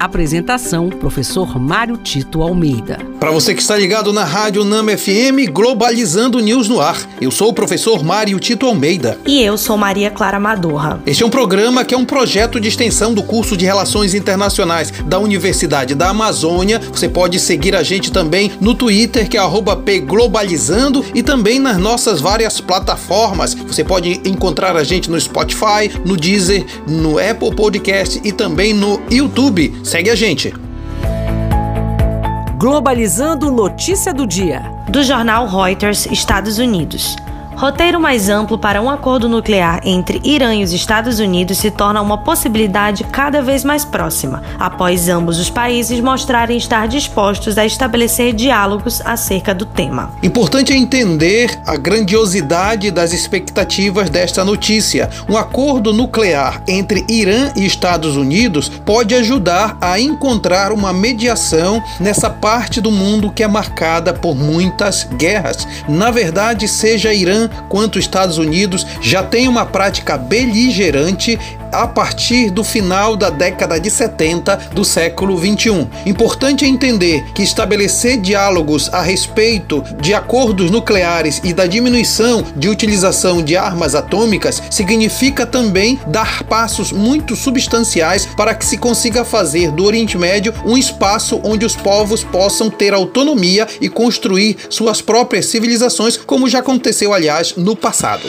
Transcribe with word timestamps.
Apresentação: 0.00 0.88
Professor 0.88 1.60
Mário 1.60 1.98
Tito 1.98 2.40
Almeida. 2.40 2.98
Para 3.20 3.30
você 3.30 3.54
que 3.54 3.60
está 3.60 3.76
ligado 3.76 4.14
na 4.14 4.24
Rádio 4.24 4.64
Nama 4.64 4.96
FM, 4.96 5.52
Globalizando 5.52 6.40
News 6.40 6.70
no 6.70 6.80
ar. 6.80 6.96
Eu 7.20 7.30
sou 7.30 7.50
o 7.50 7.52
professor 7.52 8.02
Mário 8.02 8.40
Tito 8.40 8.64
Almeida. 8.64 9.18
E 9.26 9.42
eu 9.42 9.58
sou 9.58 9.76
Maria 9.76 10.10
Clara 10.10 10.40
Madorra. 10.40 11.02
Este 11.04 11.22
é 11.22 11.26
um 11.26 11.30
programa 11.30 11.84
que 11.84 11.94
é 11.94 11.98
um 11.98 12.06
projeto 12.06 12.58
de 12.58 12.68
extensão 12.68 13.12
do 13.12 13.22
curso 13.22 13.58
de 13.58 13.66
Relações 13.66 14.14
Internacionais 14.14 14.90
da 15.04 15.18
Universidade 15.18 15.94
da 15.94 16.08
Amazônia. 16.08 16.80
Você 16.90 17.06
pode 17.06 17.38
seguir 17.38 17.76
a 17.76 17.82
gente 17.82 18.10
também 18.10 18.52
no 18.58 18.74
Twitter, 18.74 19.28
que 19.28 19.36
é 19.36 19.42
pglobalizando, 19.84 21.04
e 21.14 21.22
também 21.22 21.58
nas 21.58 21.76
nossas 21.76 22.22
várias 22.22 22.58
plataformas. 22.58 23.52
Você 23.52 23.84
pode 23.84 24.18
encontrar 24.24 24.74
a 24.76 24.82
gente 24.82 25.10
no 25.10 25.20
Spotify, 25.20 25.90
no 26.06 26.16
Deezer, 26.16 26.64
no 26.88 27.18
Apple 27.18 27.54
Podcast 27.54 28.18
e 28.24 28.32
também 28.32 28.72
no 28.72 28.98
YouTube. 29.10 29.74
Segue 29.90 30.08
a 30.08 30.14
gente. 30.14 30.54
Globalizando 32.56 33.50
notícia 33.50 34.14
do 34.14 34.24
dia. 34.24 34.62
Do 34.88 35.02
jornal 35.02 35.48
Reuters, 35.48 36.06
Estados 36.06 36.60
Unidos. 36.60 37.16
Roteiro 37.60 38.00
mais 38.00 38.30
amplo 38.30 38.56
para 38.56 38.80
um 38.80 38.88
acordo 38.88 39.28
nuclear 39.28 39.82
entre 39.84 40.18
Irã 40.24 40.54
e 40.54 40.64
os 40.64 40.72
Estados 40.72 41.18
Unidos 41.20 41.58
se 41.58 41.70
torna 41.70 42.00
uma 42.00 42.16
possibilidade 42.16 43.04
cada 43.04 43.42
vez 43.42 43.64
mais 43.64 43.84
próxima, 43.84 44.42
após 44.58 45.10
ambos 45.10 45.38
os 45.38 45.50
países 45.50 46.00
mostrarem 46.00 46.56
estar 46.56 46.88
dispostos 46.88 47.58
a 47.58 47.66
estabelecer 47.66 48.32
diálogos 48.32 49.02
acerca 49.04 49.54
do 49.54 49.66
tema. 49.66 50.10
Importante 50.22 50.72
é 50.72 50.76
entender 50.78 51.60
a 51.66 51.76
grandiosidade 51.76 52.90
das 52.90 53.12
expectativas 53.12 54.08
desta 54.08 54.42
notícia. 54.42 55.10
Um 55.28 55.36
acordo 55.36 55.92
nuclear 55.92 56.62
entre 56.66 57.04
Irã 57.10 57.52
e 57.54 57.66
Estados 57.66 58.16
Unidos 58.16 58.70
pode 58.70 59.14
ajudar 59.14 59.76
a 59.82 60.00
encontrar 60.00 60.72
uma 60.72 60.94
mediação 60.94 61.82
nessa 62.00 62.30
parte 62.30 62.80
do 62.80 62.90
mundo 62.90 63.30
que 63.30 63.42
é 63.42 63.48
marcada 63.48 64.14
por 64.14 64.34
muitas 64.34 65.04
guerras. 65.18 65.68
Na 65.86 66.10
verdade, 66.10 66.66
seja 66.66 67.12
Irã 67.12 67.49
quanto 67.68 67.98
Estados 67.98 68.38
Unidos 68.38 68.86
já 69.00 69.22
têm 69.22 69.48
uma 69.48 69.66
prática 69.66 70.16
beligerante 70.16 71.38
a 71.72 71.86
partir 71.86 72.50
do 72.50 72.64
final 72.64 73.16
da 73.16 73.30
década 73.30 73.78
de 73.78 73.90
70 73.90 74.70
do 74.72 74.84
século 74.84 75.36
21. 75.36 75.88
Importante 76.06 76.64
é 76.64 76.68
entender 76.68 77.24
que 77.34 77.42
estabelecer 77.42 78.20
diálogos 78.20 78.88
a 78.92 79.02
respeito 79.02 79.82
de 80.00 80.14
acordos 80.14 80.70
nucleares 80.70 81.40
e 81.44 81.52
da 81.52 81.66
diminuição 81.66 82.44
de 82.56 82.68
utilização 82.68 83.42
de 83.42 83.56
armas 83.56 83.94
atômicas 83.94 84.62
significa 84.70 85.46
também 85.46 85.98
dar 86.06 86.42
passos 86.44 86.92
muito 86.92 87.36
substanciais 87.36 88.26
para 88.26 88.54
que 88.54 88.64
se 88.64 88.76
consiga 88.76 89.24
fazer 89.24 89.70
do 89.70 89.84
Oriente 89.84 90.18
Médio 90.18 90.54
um 90.64 90.76
espaço 90.76 91.40
onde 91.44 91.64
os 91.64 91.76
povos 91.76 92.22
possam 92.22 92.70
ter 92.70 92.94
autonomia 92.94 93.66
e 93.80 93.88
construir 93.88 94.56
suas 94.68 95.00
próprias 95.00 95.46
civilizações, 95.46 96.16
como 96.16 96.48
já 96.48 96.60
aconteceu, 96.60 97.12
aliás, 97.12 97.54
no 97.56 97.76
passado. 97.76 98.28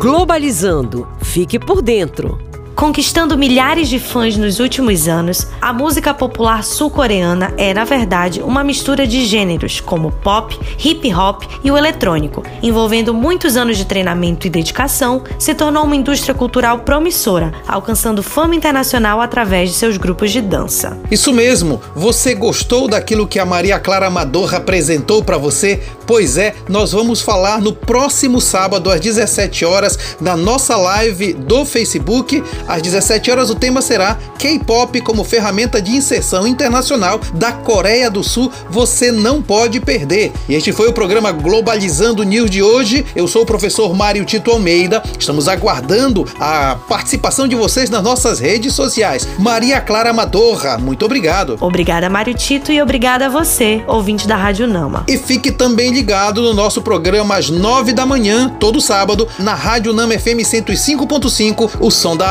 Globalizando. 0.00 1.06
Fique 1.20 1.60
por 1.60 1.82
dentro. 1.82 2.49
Conquistando 2.80 3.36
milhares 3.36 3.90
de 3.90 3.98
fãs 3.98 4.38
nos 4.38 4.58
últimos 4.58 5.06
anos, 5.06 5.46
a 5.60 5.70
música 5.70 6.14
popular 6.14 6.64
sul-coreana 6.64 7.52
é, 7.58 7.74
na 7.74 7.84
verdade, 7.84 8.40
uma 8.40 8.64
mistura 8.64 9.06
de 9.06 9.26
gêneros 9.26 9.80
como 9.80 10.10
pop, 10.10 10.58
hip 10.82 11.12
hop 11.12 11.42
e 11.62 11.70
o 11.70 11.76
eletrônico. 11.76 12.42
Envolvendo 12.62 13.12
muitos 13.12 13.54
anos 13.54 13.76
de 13.76 13.84
treinamento 13.84 14.46
e 14.46 14.50
dedicação, 14.50 15.22
se 15.38 15.52
tornou 15.52 15.84
uma 15.84 15.94
indústria 15.94 16.34
cultural 16.34 16.78
promissora, 16.78 17.52
alcançando 17.68 18.22
fama 18.22 18.54
internacional 18.54 19.20
através 19.20 19.68
de 19.68 19.76
seus 19.76 19.98
grupos 19.98 20.30
de 20.30 20.40
dança. 20.40 20.98
Isso 21.10 21.34
mesmo! 21.34 21.82
Você 21.94 22.34
gostou 22.34 22.88
daquilo 22.88 23.28
que 23.28 23.38
a 23.38 23.44
Maria 23.44 23.78
Clara 23.78 24.06
Amador 24.06 24.54
apresentou 24.54 25.22
para 25.22 25.36
você? 25.36 25.82
Pois 26.06 26.38
é, 26.38 26.54
nós 26.66 26.92
vamos 26.92 27.20
falar 27.20 27.60
no 27.60 27.74
próximo 27.74 28.40
sábado 28.40 28.90
às 28.90 29.00
17 29.00 29.66
horas 29.66 30.16
na 30.18 30.34
nossa 30.34 30.76
live 30.76 31.34
do 31.34 31.66
Facebook. 31.66 32.42
Às 32.70 32.82
17 32.82 33.32
horas 33.32 33.50
o 33.50 33.56
tema 33.56 33.82
será 33.82 34.16
K-pop 34.38 35.00
como 35.00 35.24
ferramenta 35.24 35.82
de 35.82 35.90
inserção 35.90 36.46
internacional 36.46 37.20
da 37.34 37.50
Coreia 37.50 38.08
do 38.08 38.22
Sul. 38.22 38.50
Você 38.70 39.10
não 39.10 39.42
pode 39.42 39.80
perder. 39.80 40.32
E 40.48 40.54
este 40.54 40.72
foi 40.72 40.86
o 40.86 40.92
programa 40.92 41.32
Globalizando 41.32 42.22
News 42.22 42.48
de 42.48 42.62
hoje. 42.62 43.04
Eu 43.16 43.26
sou 43.26 43.42
o 43.42 43.46
professor 43.46 43.92
Mário 43.92 44.24
Tito 44.24 44.52
Almeida. 44.52 45.02
Estamos 45.18 45.48
aguardando 45.48 46.24
a 46.38 46.76
participação 46.88 47.48
de 47.48 47.56
vocês 47.56 47.90
nas 47.90 48.04
nossas 48.04 48.38
redes 48.38 48.72
sociais. 48.72 49.26
Maria 49.36 49.80
Clara 49.80 50.10
Amadorra, 50.10 50.78
muito 50.78 51.04
obrigado. 51.04 51.56
Obrigada, 51.60 52.08
Mário 52.08 52.34
Tito, 52.34 52.70
e 52.70 52.80
obrigada 52.80 53.26
a 53.26 53.28
você, 53.28 53.82
ouvinte 53.88 54.28
da 54.28 54.36
Rádio 54.36 54.68
Nama. 54.68 55.04
E 55.08 55.18
fique 55.18 55.50
também 55.50 55.92
ligado 55.92 56.40
no 56.40 56.54
nosso 56.54 56.80
programa 56.82 57.36
às 57.36 57.50
9 57.50 57.92
da 57.92 58.06
manhã, 58.06 58.48
todo 58.60 58.80
sábado, 58.80 59.26
na 59.40 59.54
Rádio 59.54 59.92
Nama 59.92 60.16
FM 60.16 60.44
105.5, 60.44 61.70
o 61.80 61.90
som 61.90 62.16
da 62.16 62.30